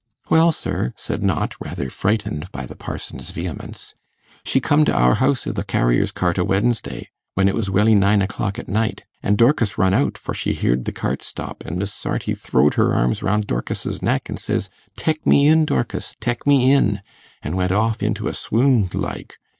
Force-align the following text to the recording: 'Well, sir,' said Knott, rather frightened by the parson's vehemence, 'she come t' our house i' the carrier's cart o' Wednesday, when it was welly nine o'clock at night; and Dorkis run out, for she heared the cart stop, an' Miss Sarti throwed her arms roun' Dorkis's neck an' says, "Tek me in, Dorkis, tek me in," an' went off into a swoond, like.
'Well, 0.31 0.51
sir,' 0.51 0.93
said 0.97 1.21
Knott, 1.21 1.53
rather 1.63 1.91
frightened 1.91 2.51
by 2.51 2.65
the 2.65 2.75
parson's 2.75 3.29
vehemence, 3.29 3.93
'she 4.43 4.59
come 4.59 4.83
t' 4.83 4.91
our 4.91 5.13
house 5.13 5.45
i' 5.45 5.51
the 5.51 5.63
carrier's 5.63 6.11
cart 6.11 6.39
o' 6.39 6.43
Wednesday, 6.43 7.09
when 7.35 7.47
it 7.47 7.53
was 7.53 7.69
welly 7.69 7.93
nine 7.93 8.19
o'clock 8.23 8.57
at 8.57 8.67
night; 8.67 9.05
and 9.21 9.37
Dorkis 9.37 9.77
run 9.77 9.93
out, 9.93 10.17
for 10.17 10.33
she 10.33 10.53
heared 10.55 10.85
the 10.85 10.91
cart 10.91 11.21
stop, 11.21 11.61
an' 11.67 11.77
Miss 11.77 11.93
Sarti 11.93 12.33
throwed 12.33 12.73
her 12.73 12.95
arms 12.95 13.21
roun' 13.21 13.41
Dorkis's 13.43 14.01
neck 14.01 14.27
an' 14.27 14.37
says, 14.37 14.71
"Tek 14.97 15.23
me 15.27 15.45
in, 15.45 15.65
Dorkis, 15.67 16.15
tek 16.19 16.47
me 16.47 16.71
in," 16.71 17.01
an' 17.43 17.55
went 17.55 17.71
off 17.71 18.01
into 18.01 18.27
a 18.27 18.33
swoond, 18.33 18.95
like. 18.95 19.37